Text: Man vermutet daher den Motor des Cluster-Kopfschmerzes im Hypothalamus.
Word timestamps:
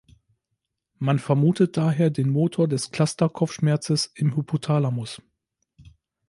Man 0.97 1.19
vermutet 1.19 1.77
daher 1.77 2.09
den 2.09 2.27
Motor 2.31 2.67
des 2.67 2.89
Cluster-Kopfschmerzes 2.89 4.07
im 4.15 4.35
Hypothalamus. 4.35 5.21